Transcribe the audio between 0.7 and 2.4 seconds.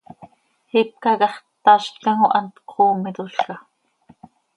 Ipca quih hax ttazlcam oo,